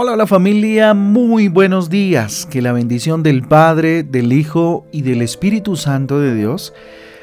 Hola, 0.00 0.12
hola 0.12 0.28
familia, 0.28 0.94
muy 0.94 1.48
buenos 1.48 1.90
días. 1.90 2.46
Que 2.46 2.62
la 2.62 2.70
bendición 2.70 3.24
del 3.24 3.42
Padre, 3.42 4.04
del 4.04 4.32
Hijo 4.32 4.86
y 4.92 5.02
del 5.02 5.22
Espíritu 5.22 5.74
Santo 5.74 6.20
de 6.20 6.36
Dios 6.36 6.72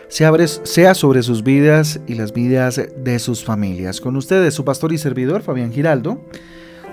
sea 0.09 0.93
sobre 0.93 1.23
sus 1.23 1.41
vidas 1.41 2.01
y 2.05 2.15
las 2.15 2.33
vidas 2.33 2.81
de 2.97 3.19
sus 3.19 3.45
familias. 3.45 4.01
Con 4.01 4.17
ustedes, 4.17 4.55
su 4.55 4.65
pastor 4.65 4.91
y 4.91 4.97
servidor, 4.97 5.41
Fabián 5.41 5.71
Giraldo, 5.71 6.19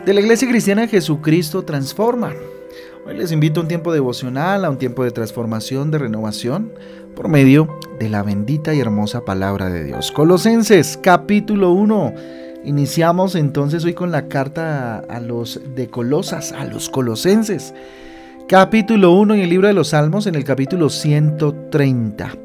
de 0.07 0.15
la 0.15 0.21
Iglesia 0.21 0.49
Cristiana 0.49 0.87
Jesucristo 0.87 1.65
Transforma. 1.65 2.33
Hoy 3.05 3.17
les 3.17 3.33
invito 3.33 3.59
a 3.59 3.65
un 3.65 3.69
tiempo 3.69 3.93
devocional, 3.93 4.65
a 4.65 4.71
un 4.71 4.79
tiempo 4.79 5.03
de 5.03 5.11
transformación, 5.11 5.91
de 5.91 5.99
renovación, 5.99 6.73
por 7.17 7.27
medio 7.27 7.81
de 7.99 8.09
la 8.09 8.23
bendita 8.23 8.73
y 8.73 8.79
hermosa 8.79 9.25
palabra 9.25 9.69
de 9.69 9.83
Dios. 9.83 10.13
Colosenses 10.13 10.97
capítulo 11.03 11.73
1 11.73 12.42
Iniciamos 12.65 13.35
entonces 13.35 13.85
hoy 13.85 13.93
con 13.93 14.13
la 14.13 14.29
carta 14.29 14.99
a 14.99 15.19
los 15.19 15.61
de 15.75 15.89
Colosas, 15.89 16.53
a 16.53 16.65
los 16.65 16.89
colosenses. 16.89 17.75
Capítulo 18.49 19.13
1 19.13 19.35
en 19.35 19.41
el 19.41 19.51
libro 19.51 19.67
de 19.67 19.75
los 19.75 19.89
Salmos, 19.89 20.29
en 20.29 20.37
el 20.37 20.45
capítulo 20.45 20.89
130. 20.89 22.37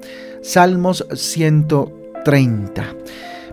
Salmos 0.42 1.06
130. 1.14 2.96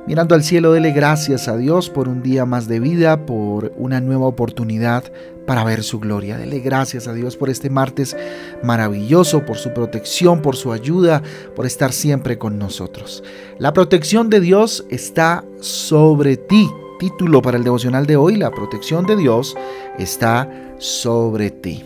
Mirando 0.06 0.34
al 0.34 0.44
cielo, 0.44 0.72
dele 0.72 0.92
gracias 0.92 1.48
a 1.48 1.56
Dios 1.56 1.88
por 1.88 2.08
un 2.08 2.22
día 2.22 2.44
más 2.44 2.68
de 2.68 2.78
vida, 2.78 3.24
por 3.24 3.72
una 3.78 4.02
nueva 4.02 4.26
oportunidad 4.26 5.02
para 5.46 5.64
ver 5.64 5.82
su 5.82 5.98
gloria. 5.98 6.36
Dele 6.36 6.60
gracias 6.60 7.08
a 7.08 7.14
Dios 7.14 7.38
por 7.38 7.48
este 7.48 7.70
martes 7.70 8.14
maravilloso, 8.62 9.46
por 9.46 9.56
su 9.56 9.72
protección, 9.72 10.42
por 10.42 10.56
su 10.56 10.72
ayuda, 10.72 11.22
por 11.56 11.64
estar 11.64 11.90
siempre 11.90 12.36
con 12.36 12.58
nosotros. 12.58 13.24
La 13.58 13.72
protección 13.72 14.28
de 14.28 14.40
Dios 14.40 14.84
está 14.90 15.42
sobre 15.60 16.36
ti. 16.36 16.68
Título 16.98 17.40
para 17.40 17.56
el 17.56 17.64
devocional 17.64 18.04
de 18.04 18.16
hoy, 18.16 18.36
la 18.36 18.50
protección 18.50 19.06
de 19.06 19.16
Dios 19.16 19.56
está 19.98 20.50
sobre 20.76 21.50
ti. 21.50 21.82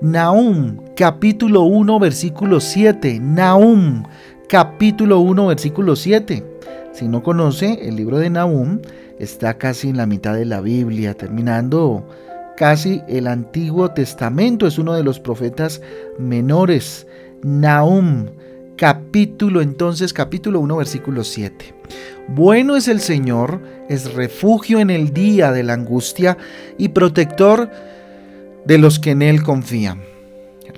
Nahum, 0.00 0.78
capítulo 0.96 1.64
1, 1.64 1.98
versículo 2.00 2.58
7. 2.58 3.20
Nahum, 3.20 4.04
capítulo 4.48 5.20
1, 5.20 5.46
versículo 5.46 5.94
7. 5.94 6.49
Si 6.92 7.06
no 7.06 7.22
conoce, 7.22 7.88
el 7.88 7.96
libro 7.96 8.18
de 8.18 8.30
Nahum 8.30 8.80
está 9.18 9.58
casi 9.58 9.90
en 9.90 9.96
la 9.96 10.06
mitad 10.06 10.34
de 10.34 10.44
la 10.44 10.60
Biblia, 10.60 11.14
terminando 11.14 12.04
casi 12.56 13.02
el 13.08 13.26
Antiguo 13.26 13.92
Testamento. 13.92 14.66
Es 14.66 14.76
uno 14.76 14.94
de 14.94 15.04
los 15.04 15.20
profetas 15.20 15.80
menores. 16.18 17.06
Nahum, 17.42 18.26
capítulo 18.76 19.62
entonces, 19.62 20.12
capítulo 20.12 20.60
1, 20.60 20.76
versículo 20.76 21.22
7. 21.22 21.74
Bueno 22.28 22.76
es 22.76 22.88
el 22.88 23.00
Señor, 23.00 23.60
es 23.88 24.12
refugio 24.12 24.80
en 24.80 24.90
el 24.90 25.12
día 25.12 25.52
de 25.52 25.62
la 25.62 25.74
angustia 25.74 26.36
y 26.76 26.88
protector 26.88 27.70
de 28.64 28.78
los 28.78 28.98
que 28.98 29.12
en 29.12 29.22
Él 29.22 29.42
confían. 29.42 30.02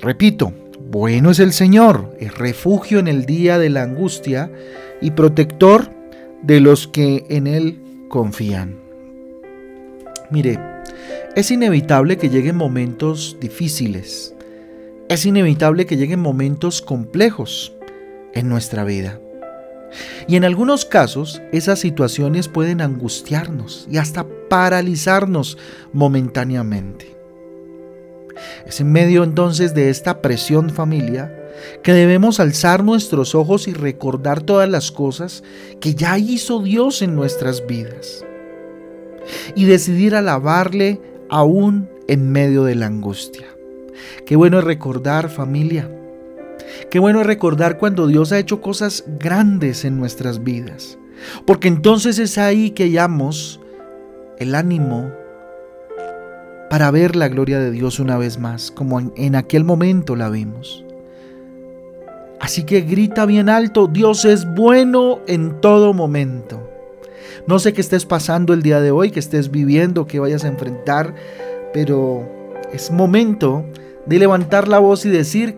Repito, 0.01 0.53
bueno 0.91 1.31
es 1.31 1.41
el 1.41 1.53
Señor, 1.53 2.15
es 2.21 2.37
refugio 2.37 2.99
en 2.99 3.09
el 3.09 3.25
día 3.27 3.59
de 3.59 3.71
la 3.71 3.83
angustia 3.83 4.51
y 5.01 5.13
protector 5.13 6.02
de 6.43 6.61
los 6.61 6.89
que 6.89 7.25
en 7.29 7.47
Él 7.47 7.81
confían. 8.09 8.77
Mire, 10.31 10.59
es 11.35 11.51
inevitable 11.51 12.19
que 12.19 12.29
lleguen 12.29 12.57
momentos 12.57 13.37
difíciles. 13.41 14.35
Es 15.09 15.25
inevitable 15.27 15.87
que 15.87 15.97
lleguen 15.97 16.21
momentos 16.21 16.83
complejos 16.83 17.73
en 18.35 18.49
nuestra 18.49 18.85
vida. 18.85 19.21
Y 20.27 20.37
en 20.37 20.45
algunos 20.45 20.85
casos 20.85 21.43
esas 21.53 21.79
situaciones 21.79 22.49
pueden 22.49 22.81
angustiarnos 22.81 23.87
y 23.91 23.99
hasta 23.99 24.27
paralizarnos 24.49 25.59
momentáneamente. 25.93 27.15
Es 28.67 28.81
en 28.81 28.91
medio 28.91 29.23
entonces 29.25 29.75
de 29.75 29.91
esta 29.91 30.23
presión 30.23 30.71
familia 30.71 31.42
que 31.83 31.93
debemos 31.93 32.41
alzar 32.41 32.85
nuestros 32.85 33.35
ojos 33.35 33.69
y 33.69 33.73
recordar 33.73 34.43
todas 34.43 34.69
las 34.69 34.91
cosas 34.93 35.43
que 35.81 35.95
ya 35.95 36.19
hizo 36.19 36.63
Dios 36.63 37.03
en 37.03 37.15
nuestras 37.15 37.67
vidas. 37.67 38.25
Y 39.55 39.65
decidir 39.65 40.15
alabarle 40.15 41.01
aún 41.29 41.89
en 42.09 42.31
medio 42.31 42.65
de 42.65 42.75
la 42.75 42.87
angustia. 42.87 43.47
Qué 44.27 44.37
bueno 44.37 44.59
es 44.59 44.65
recordar 44.65 45.29
familia. 45.29 45.91
Qué 46.91 46.99
bueno 46.99 47.21
es 47.21 47.27
recordar 47.27 47.79
cuando 47.79 48.07
Dios 48.07 48.33
ha 48.33 48.39
hecho 48.39 48.61
cosas 48.61 49.05
grandes 49.19 49.85
en 49.85 49.99
nuestras 49.99 50.43
vidas. 50.43 50.99
Porque 51.47 51.69
entonces 51.69 52.19
es 52.19 52.39
ahí 52.39 52.71
que 52.71 52.85
hallamos 52.85 53.61
el 54.39 54.55
ánimo 54.55 55.13
para 56.71 56.91
ver 56.91 57.17
la 57.17 57.29
gloria 57.29 57.59
de 57.59 57.71
Dios 57.71 58.01
una 58.01 58.17
vez 58.17 58.39
más, 58.39 58.71
como 58.71 58.99
en, 58.99 59.37
aquel 59.37 59.63
momento 59.63 60.17
la 60.17 60.31
vimos. 60.31 60.85
Así 62.43 62.65
que 62.65 62.81
grita 62.81 63.25
bien 63.25 63.49
alto, 63.49 63.87
Dios 63.87 64.25
es 64.25 64.53
bueno 64.53 65.21
en 65.29 65.61
todo 65.61 65.95
momento. 65.95 66.69
No 67.47 67.61
sé 67.61 67.73
qué 67.73 67.81
estés 67.81 68.05
pasando 68.05 68.53
el 68.53 68.63
día 68.63 68.81
de 68.81 68.91
hoy, 68.91 69.13
que 69.13 69.21
estés 69.21 69.53
viviendo, 69.53 70.09
que 70.09 70.19
vayas 70.19 70.45
a 70.45 70.49
enfrentar, 70.49 71.15
pero 71.73 72.29
es 72.73 72.91
momento 72.91 73.65
de 74.07 74.19
levantar 74.19 74.67
la 74.67 74.81
voz 74.81 75.07
y 75.07 75.11
decir, 75.11 75.57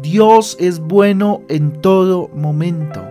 Dios 0.00 0.56
es 0.58 0.80
bueno 0.80 1.42
en 1.50 1.70
todo 1.82 2.28
momento. 2.28 3.04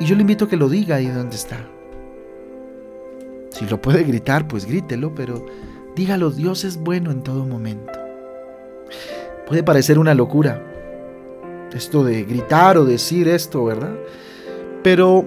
Y 0.00 0.06
yo 0.06 0.16
le 0.16 0.22
invito 0.22 0.46
a 0.46 0.48
que 0.48 0.56
lo 0.56 0.68
diga 0.68 0.96
ahí 0.96 1.06
donde 1.06 1.36
está. 1.36 1.58
Si 3.50 3.66
lo 3.66 3.80
puede 3.80 4.02
gritar, 4.02 4.48
pues 4.48 4.66
grítelo, 4.66 5.14
pero 5.14 5.46
dígalo, 5.94 6.32
Dios 6.32 6.64
es 6.64 6.76
bueno 6.76 7.12
en 7.12 7.22
todo 7.22 7.46
momento. 7.46 7.92
Puede 9.46 9.62
parecer 9.62 10.00
una 10.00 10.12
locura 10.12 10.72
esto 11.76 12.02
de 12.04 12.24
gritar 12.24 12.78
o 12.78 12.84
decir 12.84 13.28
esto, 13.28 13.64
¿verdad? 13.64 13.94
Pero 14.82 15.24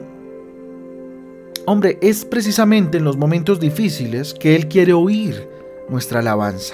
Hombre, 1.70 2.00
es 2.02 2.26
precisamente 2.26 2.98
en 2.98 3.04
los 3.04 3.16
momentos 3.16 3.60
difíciles 3.60 4.34
que 4.34 4.56
Él 4.56 4.68
quiere 4.68 4.92
oír 4.94 5.48
nuestra 5.88 6.22
alabanza. 6.22 6.74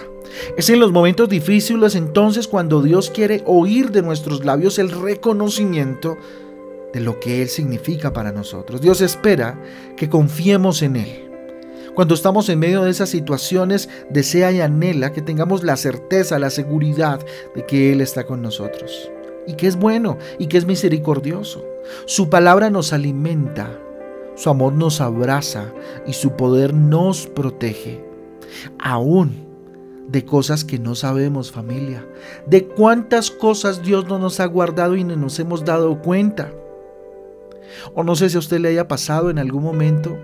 Es 0.56 0.70
en 0.70 0.80
los 0.80 0.94
momentos 0.94 1.28
difíciles 1.28 1.96
entonces 1.96 2.48
cuando 2.48 2.82
Dios 2.82 3.10
quiere 3.10 3.44
oír 3.46 3.92
de 3.92 4.02
nuestros 4.02 4.46
labios 4.46 4.80
el 4.80 4.92
reconocimiento 4.92 6.16
de 6.94 7.02
lo 7.02 7.20
que 7.20 7.42
Él 7.42 7.50
significa 7.50 8.14
para 8.14 8.32
nosotros. 8.32 8.80
Dios 8.80 9.02
espera 9.02 9.62
que 9.98 10.08
confiemos 10.08 10.82
en 10.82 10.96
Él. 10.96 11.30
Cuando 11.94 12.16
estamos 12.16 12.48
en 12.48 12.60
medio 12.60 12.84
de 12.84 12.92
esas 12.92 13.10
situaciones, 13.10 13.90
desea 14.10 14.54
y 14.54 14.62
anhela 14.62 15.12
que 15.12 15.22
tengamos 15.22 15.66
la 15.66 15.76
certeza, 15.76 16.40
la 16.40 16.52
seguridad 16.52 17.20
de 17.54 17.66
que 17.66 17.92
Él 17.92 18.00
está 18.00 18.26
con 18.26 18.42
nosotros. 18.42 19.12
Y 19.48 19.54
que 19.54 19.68
es 19.68 19.76
bueno 19.76 20.18
y 20.40 20.48
que 20.48 20.58
es 20.58 20.66
misericordioso. 20.66 21.64
Su 22.06 22.30
palabra 22.30 22.70
nos 22.70 22.94
alimenta, 22.94 23.70
su 24.36 24.50
amor 24.50 24.74
nos 24.74 25.02
abraza 25.02 25.72
y 26.08 26.14
su 26.14 26.32
poder 26.32 26.74
nos 26.74 27.28
protege. 27.28 28.04
Aún 28.80 29.46
de 30.08 30.26
cosas 30.26 30.64
que 30.64 30.80
no 30.80 30.96
sabemos 30.96 31.52
familia. 31.52 32.06
De 32.46 32.68
cuántas 32.68 33.32
cosas 33.32 33.84
Dios 33.84 34.08
no 34.08 34.20
nos 34.20 34.40
ha 34.40 34.46
guardado 34.46 34.96
y 34.96 35.04
no 35.04 35.16
nos 35.16 35.40
hemos 35.40 35.66
dado 35.66 36.02
cuenta. 36.02 36.52
O 37.94 38.04
no 38.04 38.16
sé 38.16 38.30
si 38.30 38.36
a 38.36 38.40
usted 38.40 38.60
le 38.60 38.70
haya 38.70 38.88
pasado 38.88 39.30
en 39.30 39.40
algún 39.40 39.64
momento 39.64 40.18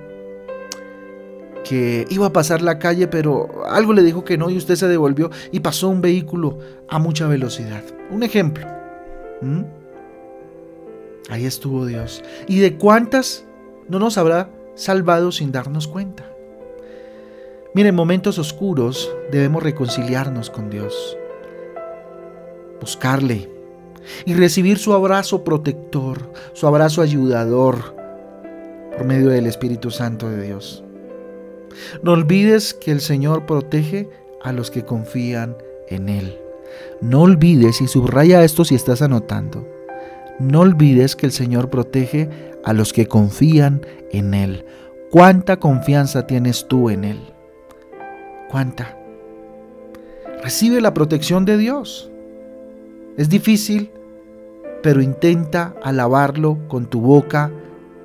que 1.64 2.06
iba 2.09 2.28
a 2.28 2.34
pasar 2.34 2.62
la 2.62 2.80
calle, 2.80 3.08
pero 3.08 3.66
algo 3.70 3.94
le 3.94 4.03
dijo 4.03 4.23
que 4.23 4.38
no 4.38 4.50
y 4.50 4.58
usted 4.58 4.76
se 4.76 4.88
devolvió 4.88 5.29
y 5.52 5.59
pasó 5.59 5.90
un 5.90 6.02
vehículo 6.02 6.58
a 6.88 7.00
mucha 7.00 7.28
velocidad. 7.28 7.84
Un 8.09 8.23
ejemplo. 8.23 8.81
Ahí 11.29 11.46
estuvo 11.46 11.85
Dios. 11.85 12.23
¿Y 12.47 12.59
de 12.59 12.78
cuántas 12.78 13.46
no 13.88 13.99
nos 13.99 14.17
habrá 14.17 14.49
salvado 14.76 15.32
sin 15.32 15.52
darnos 15.52 15.88
cuenta. 15.88 16.26
Miren, 17.73 17.90
en 17.90 17.96
momentos 17.96 18.38
oscuros 18.38 19.14
debemos 19.32 19.64
reconciliarnos 19.64 20.49
con 20.49 20.70
Dios, 20.70 21.17
buscarle 22.79 23.49
y 24.26 24.34
recibir 24.34 24.78
su 24.78 24.93
abrazo 24.93 25.44
protector, 25.44 26.34
su 26.53 26.67
abrazo 26.67 27.02
ayudador 27.02 27.96
por 28.97 29.05
medio 29.05 29.29
del 29.29 29.46
Espíritu 29.46 29.91
Santo 29.91 30.29
de 30.29 30.41
Dios. 30.41 30.84
No 32.03 32.11
olvides 32.11 32.73
que 32.73 32.91
el 32.91 32.99
Señor 32.99 33.46
protege 33.46 34.09
a 34.41 34.52
los 34.52 34.70
que 34.70 34.84
confían 34.84 35.55
en 35.87 36.09
Él. 36.09 36.37
No 37.02 37.22
olvides 37.22 37.82
y 37.82 37.88
subraya 37.88 38.44
esto 38.44 38.66
si 38.66 38.76
estás 38.76 39.02
anotando. 39.02 39.68
No 40.40 40.62
olvides 40.62 41.16
que 41.16 41.26
el 41.26 41.32
Señor 41.32 41.70
protege 41.70 42.30
a 42.64 42.74
los 42.74 42.94
que 42.94 43.08
confían 43.08 43.86
en 44.12 44.34
Él. 44.34 44.66
¿Cuánta 45.10 45.58
confianza 45.58 46.26
tienes 46.26 46.68
tú 46.68 46.90
en 46.90 47.04
Él? 47.04 47.20
¿Cuánta? 48.50 48.98
Recibe 50.44 50.82
la 50.82 50.94
protección 50.94 51.46
de 51.46 51.58
Dios. 51.58 52.10
Es 53.18 53.30
difícil, 53.30 53.92
pero 54.82 55.02
intenta 55.02 55.76
alabarlo 55.84 56.58
con 56.68 56.88
tu 56.88 57.02
boca 57.02 57.52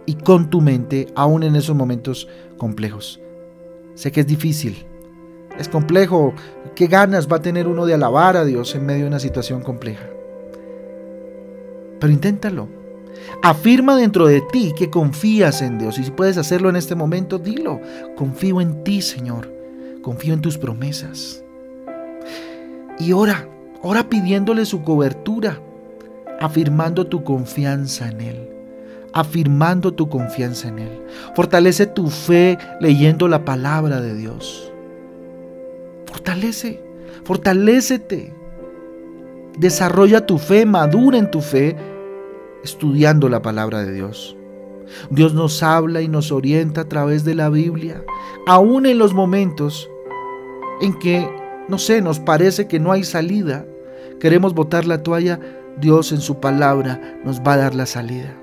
y 0.05 0.15
con 0.15 0.51
tu 0.51 0.61
mente, 0.61 1.07
aún 1.15 1.43
en 1.43 1.57
esos 1.57 1.75
momentos 1.75 2.29
complejos. 2.59 3.21
Sé 3.95 4.13
que 4.13 4.21
es 4.21 4.27
difícil, 4.27 4.87
Es 5.59 5.69
complejo. 5.69 6.35
¿Qué 6.75 6.87
ganas 6.87 7.31
va 7.31 7.37
a 7.37 7.43
tener 7.43 7.67
uno 7.67 7.87
de 7.87 7.95
alabar 7.95 8.37
a 8.37 8.45
Dios 8.45 8.75
en 8.75 8.85
medio 8.85 9.03
de 9.03 9.09
una 9.09 9.21
situación 9.21 9.63
compleja? 9.63 10.07
Pero 11.99 12.13
inténtalo. 12.13 12.69
Afirma 13.43 13.97
dentro 13.97 14.27
de 14.27 14.41
ti 14.41 14.73
que 14.77 14.91
confías 14.91 15.63
en 15.63 15.79
Dios. 15.79 15.99
Y 15.99 16.05
si 16.05 16.11
puedes 16.11 16.37
hacerlo 16.37 16.69
en 16.69 16.77
este 16.77 16.95
momento, 16.95 17.39
dilo. 17.39 17.81
Confío 18.17 18.61
en 18.61 18.85
ti, 18.85 19.03
Señor. 19.03 19.53
Confío 20.03 20.35
en 20.35 20.41
tus 20.41 20.59
promesas. 20.59 21.43
Y 22.99 23.13
ora, 23.13 23.49
ora 23.83 24.09
pidiéndole 24.09 24.65
su 24.65 24.83
cobertura, 24.83 25.61
afirmando 26.41 27.07
tu 27.07 27.25
confianza 27.25 28.09
en 28.09 28.21
Él. 28.21 28.51
Afirmando 29.13 29.95
tu 29.95 30.09
confianza 30.09 30.69
en 30.69 30.81
Él. 30.81 31.03
Fortalece 31.35 31.87
tu 31.87 32.09
fe 32.09 32.59
leyendo 32.81 33.29
la 33.29 33.45
palabra 33.45 34.01
de 34.01 34.15
Dios. 34.15 34.73
Fortalece, 36.27 36.81
fortalécete. 37.23 38.35
Desarrolla 39.61 40.27
tu 40.27 40.39
fe, 40.39 40.67
madura 40.67 41.19
en 41.19 41.31
tu 41.31 41.41
fe 41.41 41.77
estudiando 42.65 43.29
la 43.29 43.43
palabra 43.43 43.85
de 43.85 43.93
Dios. 43.93 44.37
Dios 45.11 45.35
nos 45.35 45.63
habla 45.63 46.03
y 46.03 46.09
nos 46.09 46.33
orienta 46.33 46.81
a 46.81 46.89
través 46.89 47.25
de 47.25 47.37
la 47.37 47.49
Biblia, 47.49 48.03
aún 48.49 48.87
en 48.87 48.99
los 48.99 49.15
momentos 49.15 49.89
en 50.81 50.99
que, 50.99 51.31
no 51.69 51.79
sé, 51.79 52.03
nos 52.03 52.19
parece 52.19 52.67
que 52.67 52.81
no 52.81 52.91
hay 52.91 53.05
salida, 53.05 53.65
queremos 54.19 54.53
botar 54.53 54.85
la 54.85 55.05
toalla, 55.05 55.39
Dios 55.81 56.11
en 56.11 56.21
su 56.21 56.41
palabra 56.41 57.21
nos 57.25 57.41
va 57.41 57.53
a 57.53 57.59
dar 57.59 57.75
la 57.77 57.87
salida. 57.87 58.37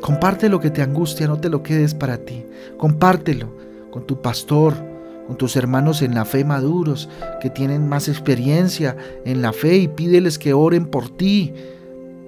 Comparte 0.00 0.48
lo 0.48 0.60
que 0.60 0.70
te 0.70 0.80
angustia, 0.80 1.26
no 1.26 1.38
te 1.38 1.50
lo 1.50 1.62
quedes 1.62 1.92
para 1.92 2.16
ti. 2.16 2.46
Compártelo 2.78 3.48
con 3.90 4.06
tu 4.06 4.22
pastor, 4.22 4.87
con 5.28 5.36
tus 5.36 5.56
hermanos 5.56 6.00
en 6.00 6.14
la 6.14 6.24
fe 6.24 6.42
maduros, 6.42 7.10
que 7.42 7.50
tienen 7.50 7.86
más 7.86 8.08
experiencia 8.08 8.96
en 9.26 9.42
la 9.42 9.52
fe 9.52 9.76
y 9.76 9.86
pídeles 9.86 10.38
que 10.38 10.54
oren 10.54 10.86
por 10.86 11.10
ti, 11.10 11.52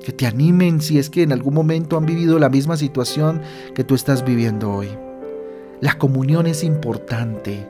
que 0.04 0.12
te 0.12 0.26
animen 0.26 0.82
si 0.82 0.98
es 0.98 1.08
que 1.08 1.22
en 1.22 1.32
algún 1.32 1.54
momento 1.54 1.96
han 1.96 2.04
vivido 2.04 2.38
la 2.38 2.50
misma 2.50 2.76
situación 2.76 3.40
que 3.74 3.84
tú 3.84 3.94
estás 3.94 4.22
viviendo 4.22 4.70
hoy. 4.70 4.88
La 5.80 5.96
comunión 5.96 6.46
es 6.46 6.62
importante. 6.62 7.66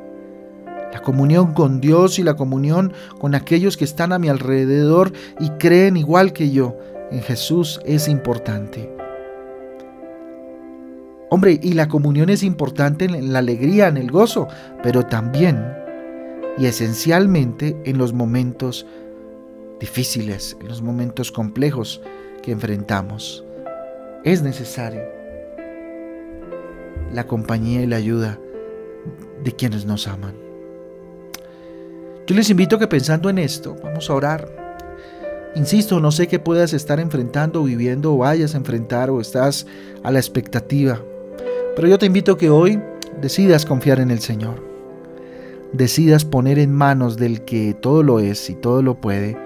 La 0.93 1.00
comunión 1.00 1.55
con 1.55 1.81
Dios 1.81 2.19
y 2.19 2.25
la 2.25 2.35
comunión 2.35 2.93
con 3.21 3.37
aquellos 3.37 3.76
que 3.76 3.85
están 3.85 4.12
a 4.12 4.19
mi 4.19 4.29
alrededor 4.29 5.12
y 5.38 5.50
creen 5.50 5.97
igual 5.97 6.33
que 6.33 6.50
yo 6.50 6.76
en 7.12 7.23
Jesús 7.23 7.81
es 7.85 8.09
importante. 8.09 9.00
Hombre, 11.31 11.59
y 11.62 11.73
la 11.75 11.88
comunión 11.88 12.29
es 12.29 12.43
importante 12.43 13.05
en 13.05 13.32
la 13.32 13.38
alegría, 13.38 13.88
en 13.88 13.97
el 13.97 14.11
gozo, 14.11 14.49
pero 14.82 15.06
también 15.06 15.65
y 16.59 16.67
esencialmente 16.67 17.81
en 17.85 17.97
los 17.97 18.12
momentos 18.12 18.87
difíciles, 19.79 20.56
en 20.61 20.69
los 20.69 20.82
momentos 20.82 21.32
complejos 21.32 22.03
que 22.43 22.53
enfrentamos. 22.53 23.44
Es 24.25 24.43
necesario 24.43 25.00
la 27.12 27.27
compañía 27.27 27.81
y 27.81 27.87
la 27.87 27.97
ayuda 27.97 28.38
de 29.43 29.53
quienes 29.53 29.87
nos 29.87 30.06
aman. 30.06 30.35
Yo 32.26 32.37
les 32.37 32.50
invito 32.50 32.76
a 32.76 32.79
que 32.79 32.87
pensando 32.87 33.31
en 33.31 33.38
esto, 33.38 33.76
vamos 33.83 34.11
a 34.11 34.15
orar. 34.15 34.61
Insisto, 35.55 35.99
no 35.99 36.12
sé 36.12 36.29
qué 36.29 36.38
puedas 36.38 36.73
estar 36.75 37.00
enfrentando, 37.00 37.65
viviendo 37.65 38.15
o 38.15 38.19
vayas 38.19 38.55
a 38.55 38.59
enfrentar 38.59 39.11
o 39.11 39.21
estás 39.21 39.67
a 40.03 40.11
la 40.11 40.19
expectativa. 40.19 41.00
Pero 41.77 41.89
yo 41.89 41.99
te 41.99 42.07
invito 42.07 42.33
a 42.33 42.39
que 42.39 42.51
hoy 42.51 42.81
decidas 43.21 43.65
confiar 43.65 44.01
en 44.01 44.11
el 44.11 44.21
Señor. 44.21 44.63
Decidas 45.73 46.25
poner 46.25 46.59
en 46.59 46.73
manos 46.73 47.17
del 47.17 47.43
que 47.43 47.75
todo 47.75 48.03
lo 48.03 48.19
es 48.19 48.51
y 48.51 48.55
todo 48.55 48.83
lo 48.83 49.01
puede 49.01 49.37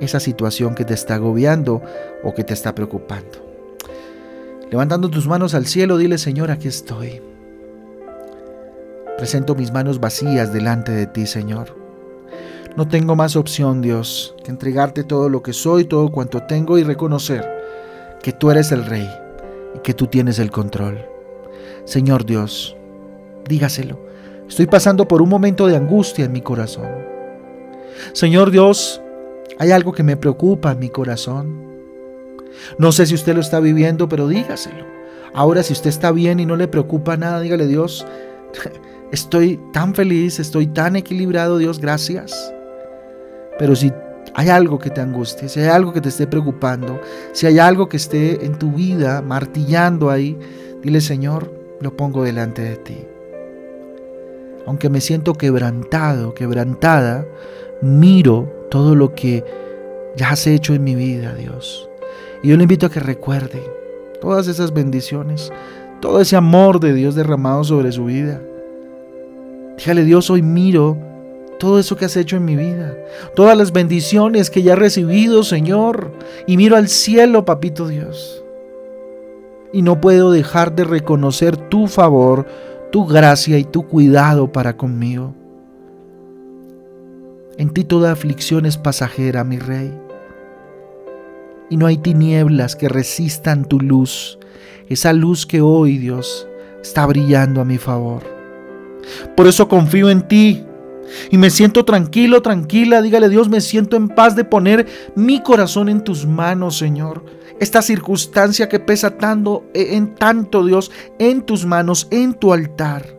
esa 0.00 0.20
situación 0.20 0.74
que 0.74 0.84
te 0.84 0.94
está 0.94 1.16
agobiando 1.16 1.82
o 2.22 2.34
que 2.34 2.44
te 2.44 2.54
está 2.54 2.74
preocupando. 2.74 3.44
Levantando 4.70 5.10
tus 5.10 5.26
manos 5.26 5.54
al 5.54 5.66
cielo, 5.66 5.98
dile 5.98 6.18
Señor, 6.18 6.50
aquí 6.50 6.68
estoy. 6.68 7.20
Presento 9.16 9.54
mis 9.54 9.72
manos 9.72 10.00
vacías 10.00 10.52
delante 10.52 10.92
de 10.92 11.06
ti, 11.06 11.26
Señor. 11.26 11.76
No 12.76 12.88
tengo 12.88 13.14
más 13.14 13.36
opción, 13.36 13.82
Dios, 13.82 14.34
que 14.42 14.50
entregarte 14.50 15.04
todo 15.04 15.28
lo 15.28 15.42
que 15.42 15.52
soy, 15.52 15.84
todo 15.84 16.10
cuanto 16.10 16.42
tengo 16.42 16.76
y 16.78 16.82
reconocer 16.82 17.48
que 18.20 18.32
tú 18.32 18.50
eres 18.50 18.72
el 18.72 18.84
Rey 18.84 19.08
y 19.76 19.78
que 19.80 19.94
tú 19.94 20.08
tienes 20.08 20.40
el 20.40 20.50
control. 20.50 21.13
Señor 21.84 22.24
Dios, 22.24 22.76
dígaselo. 23.48 23.98
Estoy 24.48 24.66
pasando 24.66 25.06
por 25.06 25.22
un 25.22 25.28
momento 25.28 25.66
de 25.66 25.76
angustia 25.76 26.24
en 26.24 26.32
mi 26.32 26.40
corazón. 26.40 26.88
Señor 28.12 28.50
Dios, 28.50 29.00
hay 29.58 29.70
algo 29.70 29.92
que 29.92 30.02
me 30.02 30.16
preocupa 30.16 30.72
en 30.72 30.78
mi 30.78 30.88
corazón. 30.88 31.64
No 32.78 32.92
sé 32.92 33.06
si 33.06 33.14
usted 33.14 33.34
lo 33.34 33.40
está 33.40 33.60
viviendo, 33.60 34.08
pero 34.08 34.28
dígaselo. 34.28 34.84
Ahora, 35.34 35.62
si 35.62 35.72
usted 35.72 35.90
está 35.90 36.12
bien 36.12 36.40
y 36.40 36.46
no 36.46 36.56
le 36.56 36.68
preocupa 36.68 37.16
nada, 37.16 37.40
dígale 37.40 37.66
Dios, 37.66 38.06
estoy 39.12 39.60
tan 39.72 39.94
feliz, 39.94 40.38
estoy 40.38 40.68
tan 40.68 40.96
equilibrado, 40.96 41.58
Dios, 41.58 41.80
gracias. 41.80 42.52
Pero 43.58 43.76
si 43.76 43.92
hay 44.34 44.48
algo 44.48 44.78
que 44.78 44.90
te 44.90 45.00
angustie, 45.00 45.48
si 45.48 45.60
hay 45.60 45.68
algo 45.68 45.92
que 45.92 46.00
te 46.00 46.08
esté 46.08 46.26
preocupando, 46.26 47.00
si 47.32 47.46
hay 47.46 47.58
algo 47.58 47.88
que 47.88 47.96
esté 47.96 48.44
en 48.44 48.58
tu 48.58 48.72
vida 48.72 49.22
martillando 49.22 50.10
ahí, 50.10 50.38
dile 50.82 51.00
Señor, 51.00 51.52
lo 51.80 51.96
pongo 51.96 52.24
delante 52.24 52.62
de 52.62 52.76
ti. 52.76 52.98
Aunque 54.66 54.88
me 54.88 55.00
siento 55.00 55.34
quebrantado, 55.34 56.34
quebrantada, 56.34 57.26
miro 57.82 58.66
todo 58.70 58.94
lo 58.94 59.14
que 59.14 59.44
ya 60.16 60.30
has 60.30 60.46
hecho 60.46 60.74
en 60.74 60.84
mi 60.84 60.94
vida, 60.94 61.34
Dios. 61.34 61.88
Y 62.42 62.48
yo 62.48 62.56
le 62.56 62.62
invito 62.62 62.86
a 62.86 62.90
que 62.90 63.00
recuerde 63.00 63.62
todas 64.20 64.48
esas 64.48 64.72
bendiciones, 64.72 65.52
todo 66.00 66.20
ese 66.20 66.36
amor 66.36 66.80
de 66.80 66.94
Dios 66.94 67.14
derramado 67.14 67.64
sobre 67.64 67.92
su 67.92 68.06
vida. 68.06 68.40
Dígale, 69.76 70.04
Dios, 70.04 70.30
hoy 70.30 70.42
miro 70.42 70.96
todo 71.58 71.78
eso 71.78 71.96
que 71.96 72.04
has 72.04 72.16
hecho 72.16 72.36
en 72.36 72.44
mi 72.44 72.56
vida, 72.56 72.96
todas 73.34 73.56
las 73.56 73.72
bendiciones 73.72 74.50
que 74.50 74.62
ya 74.62 74.72
he 74.72 74.76
recibido, 74.76 75.42
Señor, 75.42 76.12
y 76.46 76.56
miro 76.56 76.76
al 76.76 76.88
cielo, 76.88 77.44
papito 77.44 77.88
Dios. 77.88 78.43
Y 79.74 79.82
no 79.82 80.00
puedo 80.00 80.30
dejar 80.30 80.76
de 80.76 80.84
reconocer 80.84 81.56
tu 81.56 81.88
favor, 81.88 82.46
tu 82.92 83.06
gracia 83.06 83.58
y 83.58 83.64
tu 83.64 83.88
cuidado 83.88 84.52
para 84.52 84.76
conmigo. 84.76 85.34
En 87.58 87.70
ti 87.70 87.82
toda 87.82 88.12
aflicción 88.12 88.66
es 88.66 88.78
pasajera, 88.78 89.42
mi 89.42 89.58
rey. 89.58 89.92
Y 91.70 91.76
no 91.76 91.86
hay 91.86 91.98
tinieblas 91.98 92.76
que 92.76 92.88
resistan 92.88 93.64
tu 93.64 93.80
luz, 93.80 94.38
esa 94.88 95.12
luz 95.12 95.44
que 95.44 95.60
hoy, 95.60 95.98
Dios, 95.98 96.46
está 96.80 97.04
brillando 97.04 97.60
a 97.60 97.64
mi 97.64 97.78
favor. 97.78 98.22
Por 99.36 99.48
eso 99.48 99.66
confío 99.66 100.08
en 100.08 100.22
ti 100.22 100.64
y 101.30 101.38
me 101.38 101.50
siento 101.50 101.84
tranquilo, 101.84 102.42
tranquila. 102.42 103.02
Dígale 103.02 103.28
Dios, 103.28 103.48
me 103.48 103.60
siento 103.60 103.96
en 103.96 104.08
paz 104.08 104.36
de 104.36 104.44
poner 104.44 104.86
mi 105.14 105.42
corazón 105.42 105.88
en 105.88 106.02
tus 106.02 106.26
manos, 106.26 106.76
Señor. 106.78 107.24
Esta 107.60 107.82
circunstancia 107.82 108.68
que 108.68 108.80
pesa 108.80 109.16
tanto, 109.16 109.64
en 109.74 110.14
tanto, 110.14 110.64
Dios, 110.64 110.90
en 111.18 111.42
tus 111.42 111.64
manos, 111.66 112.08
en 112.10 112.34
tu 112.34 112.52
altar. 112.52 113.16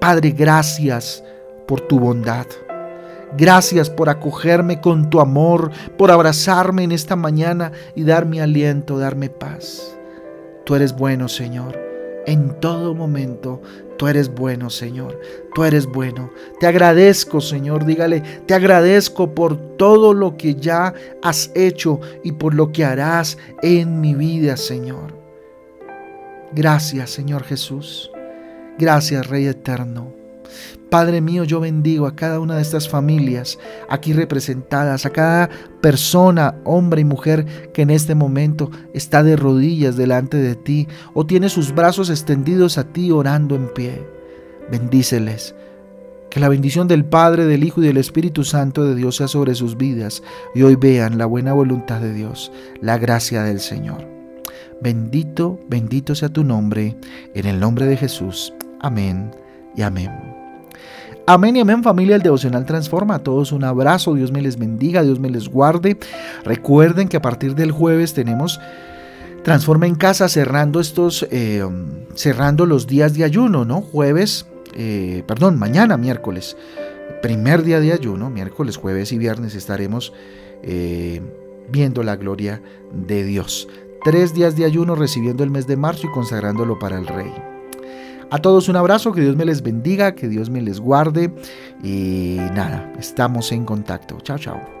Padre, 0.00 0.30
gracias 0.30 1.24
por 1.66 1.80
tu 1.80 1.98
bondad. 1.98 2.46
Gracias 3.36 3.90
por 3.90 4.08
acogerme 4.08 4.80
con 4.80 5.10
tu 5.10 5.20
amor, 5.20 5.70
por 5.98 6.10
abrazarme 6.10 6.84
en 6.84 6.92
esta 6.92 7.16
mañana 7.16 7.72
y 7.94 8.04
darme 8.04 8.40
aliento, 8.40 8.98
darme 8.98 9.30
paz. 9.30 9.96
Tú 10.64 10.74
eres 10.74 10.96
bueno, 10.96 11.28
Señor. 11.28 11.85
En 12.26 12.58
todo 12.60 12.92
momento, 12.94 13.62
tú 13.96 14.08
eres 14.08 14.34
bueno, 14.34 14.68
Señor. 14.68 15.20
Tú 15.54 15.64
eres 15.64 15.86
bueno. 15.86 16.30
Te 16.58 16.66
agradezco, 16.66 17.40
Señor. 17.40 17.84
Dígale, 17.86 18.20
te 18.46 18.54
agradezco 18.54 19.34
por 19.34 19.56
todo 19.76 20.12
lo 20.12 20.36
que 20.36 20.56
ya 20.56 20.92
has 21.22 21.52
hecho 21.54 22.00
y 22.24 22.32
por 22.32 22.54
lo 22.54 22.72
que 22.72 22.84
harás 22.84 23.38
en 23.62 24.00
mi 24.00 24.14
vida, 24.14 24.56
Señor. 24.56 25.14
Gracias, 26.52 27.10
Señor 27.10 27.44
Jesús. 27.44 28.10
Gracias, 28.78 29.26
Rey 29.26 29.46
Eterno. 29.46 30.25
Padre 30.90 31.20
mío, 31.20 31.44
yo 31.44 31.60
bendigo 31.60 32.06
a 32.06 32.14
cada 32.14 32.38
una 32.38 32.56
de 32.56 32.62
estas 32.62 32.88
familias 32.88 33.58
aquí 33.88 34.12
representadas, 34.12 35.04
a 35.04 35.10
cada 35.10 35.50
persona, 35.80 36.54
hombre 36.64 37.00
y 37.00 37.04
mujer 37.04 37.70
que 37.72 37.82
en 37.82 37.90
este 37.90 38.14
momento 38.14 38.70
está 38.94 39.22
de 39.22 39.36
rodillas 39.36 39.96
delante 39.96 40.36
de 40.36 40.54
ti 40.54 40.86
o 41.12 41.26
tiene 41.26 41.48
sus 41.48 41.74
brazos 41.74 42.08
extendidos 42.08 42.78
a 42.78 42.84
ti 42.84 43.10
orando 43.10 43.56
en 43.56 43.68
pie. 43.74 44.06
Bendíceles. 44.70 45.54
Que 46.30 46.40
la 46.40 46.48
bendición 46.48 46.86
del 46.86 47.04
Padre, 47.04 47.46
del 47.46 47.64
Hijo 47.64 47.82
y 47.82 47.86
del 47.86 47.96
Espíritu 47.96 48.44
Santo 48.44 48.84
de 48.84 48.94
Dios 48.94 49.16
sea 49.16 49.28
sobre 49.28 49.54
sus 49.54 49.76
vidas 49.76 50.22
y 50.54 50.62
hoy 50.62 50.76
vean 50.76 51.18
la 51.18 51.26
buena 51.26 51.52
voluntad 51.52 52.00
de 52.00 52.12
Dios, 52.12 52.52
la 52.80 52.98
gracia 52.98 53.42
del 53.42 53.60
Señor. 53.60 54.06
Bendito, 54.80 55.58
bendito 55.68 56.14
sea 56.14 56.28
tu 56.28 56.44
nombre, 56.44 56.96
en 57.34 57.46
el 57.46 57.58
nombre 57.58 57.86
de 57.86 57.96
Jesús. 57.96 58.52
Amén 58.80 59.30
y 59.74 59.82
amén. 59.82 60.35
Amén 61.26 61.56
y 61.56 61.60
amén 61.60 61.82
familia, 61.82 62.16
el 62.16 62.22
devocional 62.22 62.64
transforma. 62.66 63.16
A 63.16 63.18
todos 63.18 63.52
un 63.52 63.64
abrazo, 63.64 64.14
Dios 64.14 64.30
me 64.30 64.42
les 64.42 64.58
bendiga, 64.58 65.02
Dios 65.02 65.18
me 65.18 65.28
les 65.28 65.48
guarde. 65.48 65.98
Recuerden 66.44 67.08
que 67.08 67.16
a 67.16 67.22
partir 67.22 67.54
del 67.54 67.72
jueves 67.72 68.14
tenemos 68.14 68.60
Transforma 69.46 69.86
en 69.86 69.94
casa 69.94 70.28
cerrando 70.28 70.80
estos, 70.80 71.24
eh, 71.30 71.64
cerrando 72.16 72.66
los 72.66 72.88
días 72.88 73.14
de 73.14 73.22
ayuno, 73.22 73.64
¿no? 73.64 73.80
Jueves, 73.80 74.44
eh, 74.74 75.22
perdón, 75.24 75.56
mañana 75.56 75.96
miércoles, 75.96 76.56
primer 77.22 77.62
día 77.62 77.78
de 77.78 77.92
ayuno, 77.92 78.28
miércoles, 78.28 78.76
jueves 78.76 79.12
y 79.12 79.18
viernes 79.18 79.54
estaremos 79.54 80.12
eh, 80.64 81.22
viendo 81.70 82.02
la 82.02 82.16
gloria 82.16 82.60
de 82.92 83.22
Dios. 83.22 83.68
Tres 84.02 84.34
días 84.34 84.56
de 84.56 84.64
ayuno 84.64 84.96
recibiendo 84.96 85.44
el 85.44 85.52
mes 85.52 85.68
de 85.68 85.76
marzo 85.76 86.08
y 86.08 86.10
consagrándolo 86.10 86.80
para 86.80 86.98
el 86.98 87.06
Rey. 87.06 87.32
A 88.30 88.38
todos 88.38 88.68
un 88.68 88.76
abrazo, 88.76 89.12
que 89.12 89.20
Dios 89.20 89.36
me 89.36 89.44
les 89.44 89.62
bendiga, 89.62 90.14
que 90.14 90.28
Dios 90.28 90.50
me 90.50 90.60
les 90.60 90.80
guarde 90.80 91.32
y 91.82 92.36
nada, 92.54 92.92
estamos 92.98 93.52
en 93.52 93.64
contacto. 93.64 94.18
Chao, 94.20 94.38
chao. 94.38 94.75